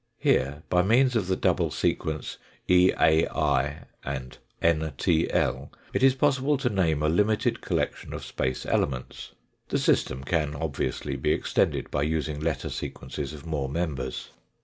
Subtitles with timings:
[0.17, 7.03] Here, by means of the double sequence, e,a,i and n,t,l, it is possible to name
[7.03, 9.33] a limited collection of space elements.
[9.69, 14.29] The system can obviously be extended by using letter sequences of more members.